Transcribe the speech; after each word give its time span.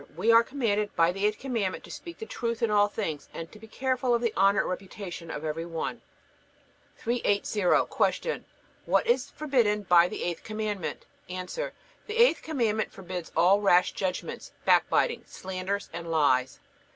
We 0.17 0.31
are 0.31 0.43
commanded 0.43 0.95
by 0.95 1.11
the 1.11 1.27
eighth 1.27 1.37
Commandment 1.37 1.83
to 1.83 1.91
speak 1.91 2.17
the 2.17 2.25
truth 2.25 2.63
in 2.63 2.71
all 2.71 2.87
things 2.87 3.29
and 3.35 3.51
to 3.51 3.59
be 3.59 3.67
careful 3.67 4.15
of 4.15 4.21
the 4.23 4.33
honor 4.35 4.61
and 4.61 4.69
reputation 4.69 5.29
of 5.29 5.45
every 5.45 5.63
one. 5.67 6.01
380. 6.97 7.81
Q. 8.17 8.43
What 8.85 9.05
is 9.05 9.29
forbidden 9.29 9.83
by 9.83 10.07
the 10.07 10.23
eighth 10.23 10.43
Commandment? 10.43 11.05
A. 11.29 11.45
The 12.07 12.17
eighth 12.17 12.41
Commandment 12.41 12.91
forbids 12.91 13.31
all 13.37 13.61
rash 13.61 13.91
judgments, 13.91 14.53
backbiting, 14.65 15.21
slanders, 15.27 15.87
and 15.93 16.09
lies. 16.09 16.59